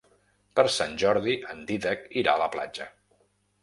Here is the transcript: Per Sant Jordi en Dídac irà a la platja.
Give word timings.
Per 0.59 0.65
Sant 0.77 0.95
Jordi 1.03 1.37
en 1.53 1.63
Dídac 1.69 2.05
irà 2.25 2.37
a 2.37 2.45
la 2.47 2.53
platja. 2.59 2.93